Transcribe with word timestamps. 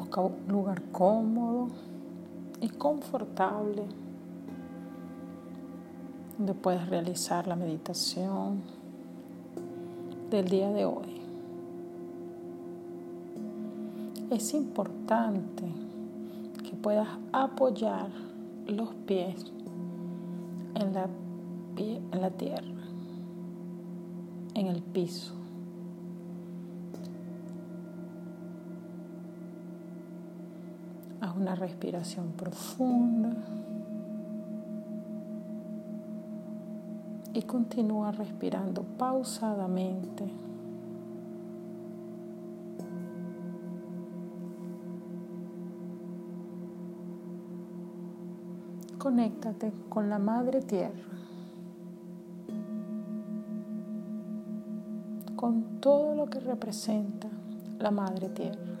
Busca 0.00 0.22
un 0.22 0.48
lugar 0.48 0.80
cómodo 0.92 1.68
y 2.58 2.70
confortable 2.70 3.82
donde 6.38 6.54
puedes 6.54 6.88
realizar 6.88 7.46
la 7.46 7.54
meditación 7.54 8.62
del 10.30 10.48
día 10.48 10.70
de 10.70 10.86
hoy. 10.86 11.20
Es 14.30 14.54
importante 14.54 15.64
que 16.64 16.76
puedas 16.76 17.08
apoyar 17.30 18.08
los 18.66 18.94
pies 19.06 19.52
en 20.76 20.94
la, 20.94 21.08
en 21.76 22.20
la 22.22 22.30
tierra, 22.30 22.84
en 24.54 24.66
el 24.66 24.80
piso. 24.80 25.39
Haz 31.30 31.36
una 31.36 31.54
respiración 31.54 32.32
profunda. 32.32 33.36
y 37.32 37.42
continúa 37.42 38.10
respirando 38.10 38.82
pausadamente. 38.82 40.28
Conéctate 48.98 49.72
con 49.88 50.10
la 50.10 50.18
Madre 50.18 50.60
Tierra, 50.60 50.90
con 55.36 55.80
todo 55.80 56.16
lo 56.16 56.26
que 56.26 56.40
representa 56.40 57.28
la 57.78 57.92
Madre 57.92 58.28
Tierra, 58.28 58.79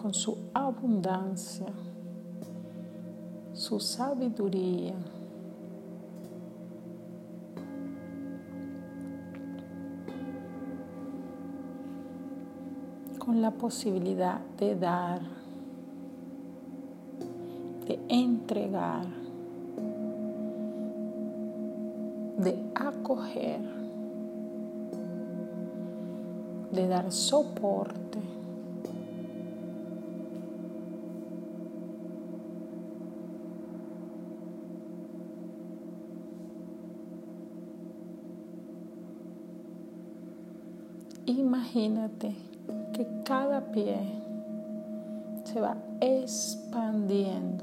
con 0.00 0.14
su 0.14 0.34
abundancia, 0.54 1.66
su 3.52 3.78
sabiduría, 3.78 4.94
con 13.18 13.42
la 13.42 13.50
posibilidad 13.50 14.40
de 14.58 14.74
dar, 14.74 15.20
de 17.86 18.00
entregar, 18.08 19.04
de 22.38 22.72
acoger, 22.74 23.60
de 26.72 26.88
dar 26.88 27.12
soporte. 27.12 28.29
Imagínate 41.38 42.34
que 42.92 43.06
cada 43.24 43.60
pie 43.60 43.98
se 45.44 45.60
va 45.60 45.76
expandiendo, 46.00 47.62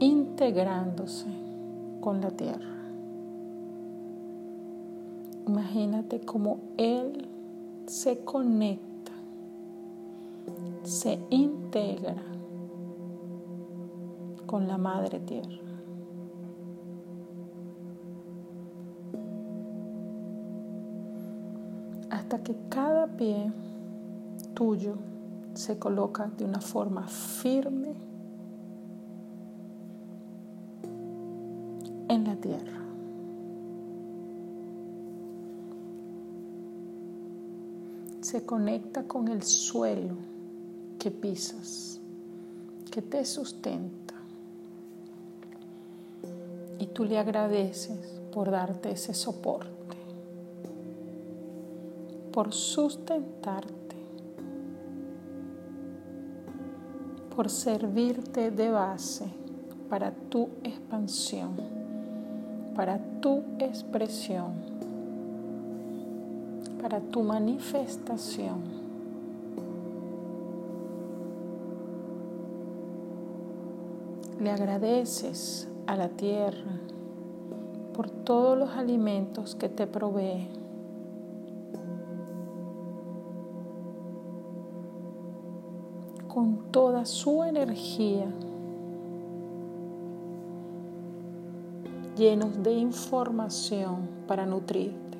integrándose 0.00 1.28
con 2.00 2.20
la 2.20 2.32
tierra. 2.32 2.80
Imagínate 5.46 6.18
cómo 6.22 6.58
Él 6.76 7.28
se 7.86 8.24
conecta, 8.24 9.12
se 10.82 11.20
integra 11.30 12.16
con 14.46 14.66
la 14.66 14.78
Madre 14.78 15.20
Tierra. 15.20 15.69
Hasta 22.10 22.42
que 22.42 22.54
cada 22.68 23.06
pie 23.06 23.52
tuyo 24.54 24.96
se 25.54 25.78
coloca 25.78 26.30
de 26.36 26.44
una 26.44 26.60
forma 26.60 27.06
firme 27.06 27.94
en 32.08 32.24
la 32.24 32.36
tierra. 32.36 32.80
Se 38.20 38.44
conecta 38.44 39.04
con 39.04 39.28
el 39.28 39.42
suelo 39.42 40.14
que 40.98 41.10
pisas, 41.10 42.00
que 42.90 43.02
te 43.02 43.24
sustenta. 43.24 44.14
Y 46.78 46.86
tú 46.86 47.04
le 47.04 47.18
agradeces 47.18 48.20
por 48.32 48.50
darte 48.50 48.92
ese 48.92 49.14
soporte 49.14 49.79
por 52.32 52.52
sustentarte, 52.52 53.96
por 57.34 57.50
servirte 57.50 58.50
de 58.50 58.70
base 58.70 59.26
para 59.88 60.12
tu 60.12 60.50
expansión, 60.62 61.56
para 62.76 62.98
tu 63.20 63.42
expresión, 63.58 64.52
para 66.80 67.00
tu 67.00 67.22
manifestación. 67.22 68.80
Le 74.40 74.50
agradeces 74.50 75.68
a 75.86 75.96
la 75.96 76.08
tierra 76.08 76.78
por 77.92 78.08
todos 78.08 78.56
los 78.56 78.70
alimentos 78.70 79.54
que 79.54 79.68
te 79.68 79.86
provee 79.86 80.48
con 86.32 86.70
toda 86.70 87.04
su 87.04 87.42
energía, 87.42 88.26
llenos 92.16 92.62
de 92.62 92.72
información 92.72 94.08
para 94.26 94.46
nutrirte. 94.46 95.10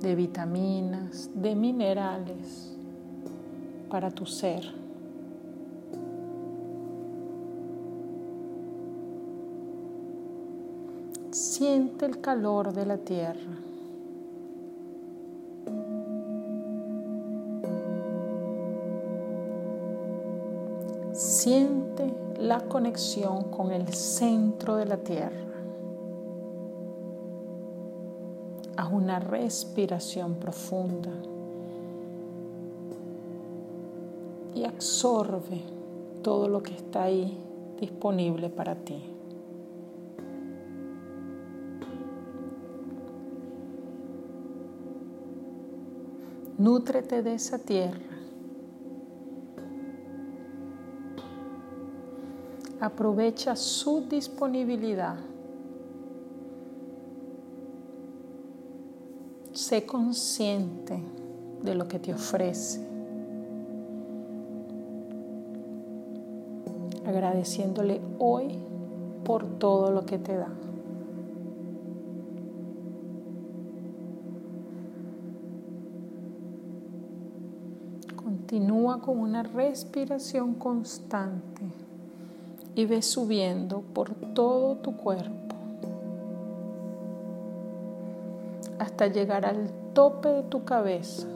de 0.00 0.14
vitaminas, 0.14 1.28
de 1.34 1.56
minerales 1.56 2.72
para 3.90 4.10
tu 4.10 4.26
ser. 4.26 4.62
Siente 11.30 12.06
el 12.06 12.20
calor 12.20 12.72
de 12.72 12.86
la 12.86 12.98
tierra. 12.98 13.67
Siente 21.48 22.12
la 22.38 22.60
conexión 22.68 23.44
con 23.44 23.72
el 23.72 23.88
centro 23.94 24.76
de 24.76 24.84
la 24.84 24.98
tierra. 24.98 25.48
Haz 28.76 28.92
una 28.92 29.18
respiración 29.18 30.34
profunda 30.34 31.10
y 34.54 34.64
absorbe 34.64 35.62
todo 36.20 36.50
lo 36.50 36.62
que 36.62 36.74
está 36.74 37.04
ahí 37.04 37.38
disponible 37.80 38.50
para 38.50 38.74
ti. 38.74 39.02
Nútrete 46.58 47.22
de 47.22 47.32
esa 47.32 47.58
tierra 47.58 48.17
Aprovecha 52.80 53.56
su 53.56 54.02
disponibilidad. 54.08 55.16
Sé 59.52 59.84
consciente 59.84 61.02
de 61.62 61.74
lo 61.74 61.88
que 61.88 61.98
te 61.98 62.14
ofrece. 62.14 62.86
Agradeciéndole 67.04 68.00
hoy 68.20 68.56
por 69.24 69.44
todo 69.58 69.90
lo 69.90 70.06
que 70.06 70.18
te 70.18 70.36
da. 70.36 70.52
Continúa 78.14 79.00
con 79.00 79.18
una 79.18 79.42
respiración 79.42 80.54
constante 80.54 81.87
y 82.78 82.86
ve 82.86 83.02
subiendo 83.02 83.80
por 83.80 84.14
todo 84.34 84.76
tu 84.76 84.96
cuerpo, 84.96 85.56
hasta 88.78 89.08
llegar 89.08 89.44
al 89.44 89.68
tope 89.94 90.28
de 90.28 90.42
tu 90.44 90.62
cabeza. 90.62 91.26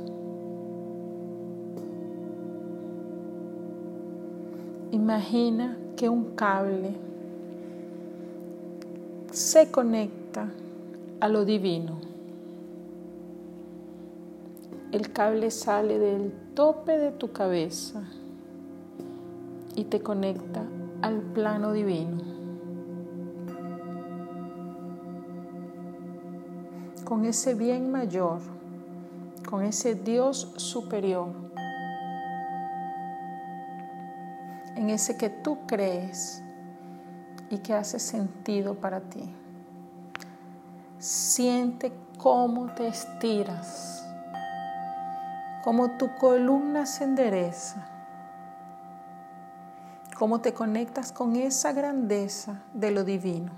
Imagina 4.93 5.77
que 5.97 6.09
un 6.09 6.37
cable 6.37 6.95
se 9.33 9.69
conecta 9.73 10.49
a 11.19 11.27
lo 11.27 11.45
divino. 11.45 11.97
El 14.93 15.11
cable 15.13 15.51
sale 15.51 15.99
del 15.99 16.33
tope 16.55 16.97
de 16.97 17.11
tu 17.11 17.33
cabeza 17.33 18.05
y 19.75 19.83
te 19.83 20.01
conecta 20.01 20.63
al 21.03 21.21
plano 21.21 21.73
divino. 21.73 22.23
Con 27.05 27.25
ese 27.27 27.55
bien 27.55 27.91
mayor, 27.91 28.41
con 29.49 29.65
ese 29.65 29.97
Dios 29.97 30.55
superior, 30.57 31.29
en 34.77 34.91
ese 34.91 35.17
que 35.19 35.29
tú 35.29 35.59
crees 35.67 36.43
y 37.51 37.59
que 37.59 37.75
hace 37.75 37.99
sentido 37.99 38.77
para 38.77 39.01
ti. 39.01 39.29
Siente 40.99 41.93
cómo 42.17 42.73
te 42.75 42.87
estiras, 42.87 44.07
cómo 45.65 45.99
tu 45.99 46.15
columna 46.15 46.87
se 46.87 47.05
endereza 47.05 47.92
cómo 50.23 50.41
te 50.41 50.55
conectas 50.55 51.11
con 51.11 51.35
esa 51.35 51.73
grandeza 51.73 52.63
de 52.75 52.93
lo 52.93 53.03
divino, 53.03 53.51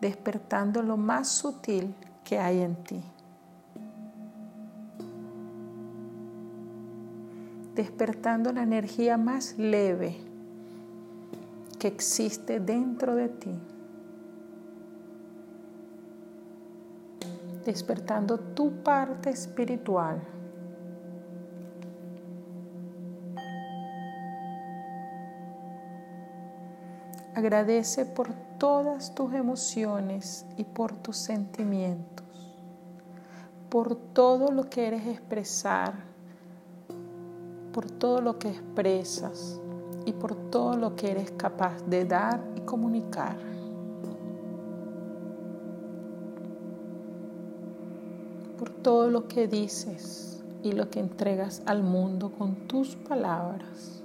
despertando 0.00 0.82
lo 0.82 0.96
más 0.96 1.28
sutil 1.28 1.94
que 2.24 2.40
hay 2.40 2.62
en 2.62 2.74
ti. 2.82 3.00
Despertando 7.76 8.52
la 8.52 8.64
energía 8.64 9.16
más 9.16 9.56
leve 9.56 10.16
que 11.78 11.86
existe 11.86 12.58
dentro 12.58 13.14
de 13.14 13.28
ti. 13.28 13.54
Despertando 17.64 18.40
tu 18.40 18.82
parte 18.82 19.30
espiritual. 19.30 20.37
Agradece 27.38 28.04
por 28.04 28.34
todas 28.58 29.14
tus 29.14 29.32
emociones 29.32 30.44
y 30.56 30.64
por 30.64 30.96
tus 30.96 31.16
sentimientos, 31.18 32.26
por 33.68 33.94
todo 33.94 34.50
lo 34.50 34.64
que 34.64 34.88
eres 34.88 35.06
expresar, 35.06 35.94
por 37.72 37.88
todo 37.88 38.20
lo 38.20 38.40
que 38.40 38.48
expresas 38.48 39.60
y 40.04 40.14
por 40.14 40.34
todo 40.50 40.76
lo 40.76 40.96
que 40.96 41.12
eres 41.12 41.30
capaz 41.30 41.80
de 41.86 42.04
dar 42.06 42.42
y 42.56 42.62
comunicar. 42.62 43.36
Por 48.58 48.70
todo 48.70 49.10
lo 49.10 49.28
que 49.28 49.46
dices 49.46 50.42
y 50.64 50.72
lo 50.72 50.90
que 50.90 50.98
entregas 50.98 51.62
al 51.66 51.84
mundo 51.84 52.32
con 52.36 52.66
tus 52.66 52.96
palabras 52.96 54.02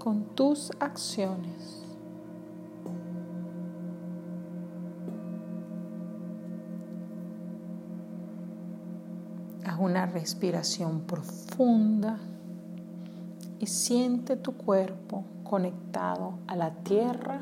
con 0.00 0.24
tus 0.34 0.72
acciones. 0.80 1.84
Haz 9.64 9.78
una 9.78 10.06
respiración 10.06 11.02
profunda 11.02 12.18
y 13.60 13.66
siente 13.66 14.36
tu 14.36 14.54
cuerpo 14.54 15.24
conectado 15.44 16.38
a 16.46 16.56
la 16.56 16.70
tierra, 16.82 17.40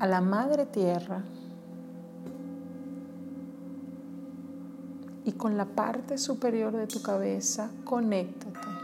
a 0.00 0.06
la 0.06 0.20
madre 0.20 0.66
tierra 0.66 1.22
y 5.24 5.32
con 5.32 5.56
la 5.56 5.64
parte 5.64 6.18
superior 6.18 6.76
de 6.76 6.86
tu 6.88 7.00
cabeza 7.02 7.70
conéctate 7.84 8.75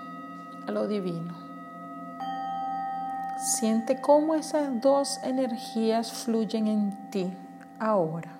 lo 0.73 0.89
divino. 0.89 1.35
Siente 3.37 4.01
cómo 4.01 4.35
esas 4.35 4.81
dos 4.81 5.19
energías 5.25 6.13
fluyen 6.13 6.67
en 6.67 7.11
ti 7.11 7.33
ahora. 7.79 8.39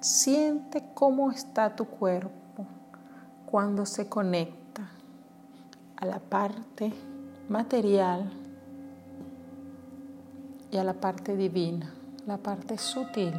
Siente 0.00 0.84
cómo 0.94 1.30
está 1.30 1.74
tu 1.74 1.84
cuerpo 1.84 2.66
cuando 3.46 3.86
se 3.86 4.08
conecta 4.08 4.88
a 5.96 6.06
la 6.06 6.18
parte 6.18 6.92
material 7.48 8.30
y 10.70 10.76
a 10.76 10.84
la 10.84 10.94
parte 10.94 11.36
divina, 11.36 11.92
la 12.26 12.36
parte 12.36 12.76
sutil. 12.78 13.34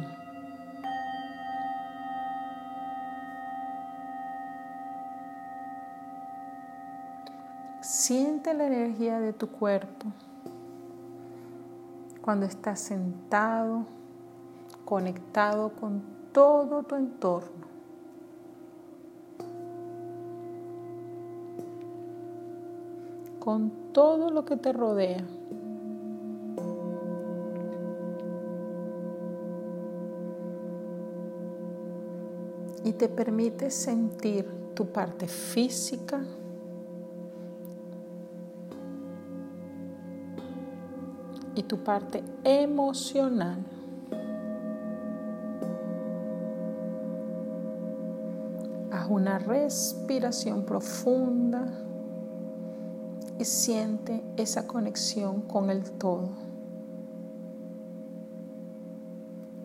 Siente 8.10 8.54
la 8.54 8.66
energía 8.66 9.20
de 9.20 9.32
tu 9.32 9.46
cuerpo 9.46 10.06
cuando 12.20 12.44
estás 12.44 12.80
sentado, 12.80 13.84
conectado 14.84 15.70
con 15.80 16.02
todo 16.32 16.82
tu 16.82 16.96
entorno. 16.96 17.70
con 23.38 23.70
todo 23.92 24.30
lo 24.30 24.44
que 24.44 24.56
te 24.56 24.72
rodea. 24.72 25.24
Y 32.84 32.92
te 32.92 33.08
permite 33.08 33.70
sentir 33.70 34.46
tu 34.74 34.86
parte 34.86 35.28
física, 35.28 36.22
y 41.54 41.62
tu 41.64 41.82
parte 41.82 42.22
emocional. 42.44 43.64
Haz 48.92 49.08
una 49.08 49.38
respiración 49.38 50.64
profunda 50.64 51.66
y 53.38 53.44
siente 53.44 54.22
esa 54.36 54.66
conexión 54.66 55.42
con 55.42 55.70
el 55.70 55.90
todo. 55.92 56.30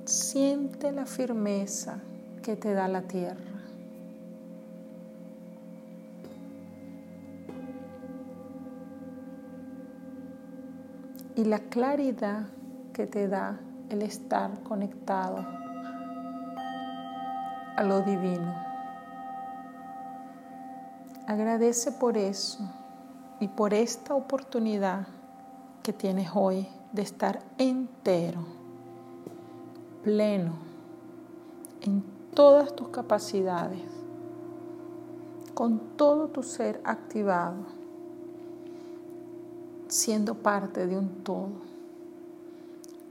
Siente 0.05 0.91
la 0.91 1.05
firmeza 1.05 1.99
que 2.41 2.55
te 2.55 2.73
da 2.73 2.87
la 2.87 3.01
tierra. 3.01 3.54
Y 11.35 11.43
la 11.43 11.59
claridad 11.59 12.47
que 12.93 13.07
te 13.07 13.27
da 13.27 13.59
el 13.89 14.01
estar 14.01 14.63
conectado 14.63 15.45
a 17.75 17.83
lo 17.83 18.01
divino. 18.01 18.55
Agradece 21.27 21.91
por 21.91 22.17
eso 22.17 22.59
y 23.41 23.49
por 23.49 23.73
esta 23.73 24.15
oportunidad 24.15 25.07
que 25.83 25.91
tienes 25.91 26.29
hoy 26.33 26.67
de 26.93 27.01
estar 27.01 27.41
entero, 27.57 28.45
pleno, 30.03 30.53
en 31.81 32.01
todas 32.33 32.73
tus 32.73 32.89
capacidades, 32.89 33.83
con 35.53 35.79
todo 35.97 36.29
tu 36.29 36.43
ser 36.43 36.79
activado 36.85 37.74
siendo 39.95 40.35
parte 40.35 40.87
de 40.87 40.97
un 40.97 41.23
todo. 41.23 41.53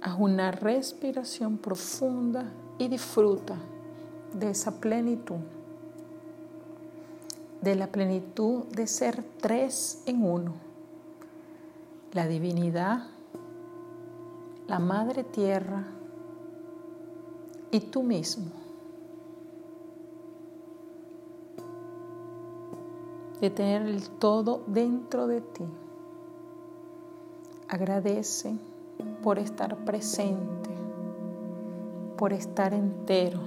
Haz 0.03 0.17
una 0.19 0.51
respiración 0.51 1.57
profunda 1.57 2.53
y 2.77 2.89
disfruta 2.89 3.57
de 4.35 4.51
esa 4.51 4.81
plenitud, 4.81 5.39
de 7.63 7.75
la 7.75 7.87
plenitud 7.87 8.65
de 8.65 8.87
ser 8.87 9.25
tres 9.41 10.03
en 10.05 10.23
uno, 10.25 10.53
la 12.13 12.29
divinidad, 12.29 13.07
la 14.69 14.79
madre 14.79 15.25
tierra 15.25 15.87
y 17.71 17.81
tú 17.81 18.03
mismo. 18.03 18.53
De 23.41 23.49
tener 23.49 23.83
el 23.83 24.11
todo 24.11 24.63
dentro 24.67 25.27
de 25.27 25.41
ti. 25.41 25.65
Agradece 27.69 28.55
por 29.23 29.39
estar 29.39 29.77
presente, 29.85 30.71
por 32.17 32.33
estar 32.33 32.73
entero, 32.75 33.41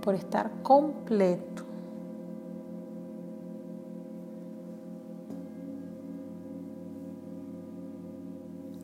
por 0.00 0.14
estar 0.14 0.50
completo. 0.62 1.64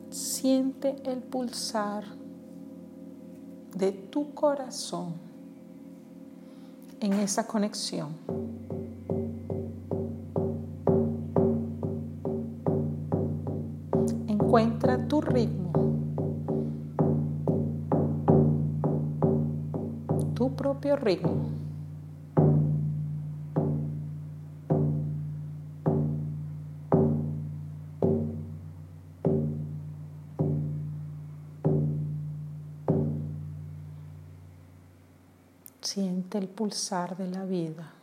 Siente 0.09 0.95
el 1.03 1.23
pulsar 1.23 2.03
de 3.75 3.91
tu 3.91 4.33
corazón 4.33 5.13
en 6.99 7.13
esa 7.13 7.45
conexión. 7.45 8.09
Encuentra 14.57 14.97
tu 15.07 15.21
ritmo, 15.21 15.71
tu 20.33 20.55
propio 20.55 20.95
ritmo. 20.95 21.45
Siente 35.81 36.39
el 36.39 36.49
pulsar 36.49 37.15
de 37.15 37.27
la 37.27 37.45
vida. 37.45 37.93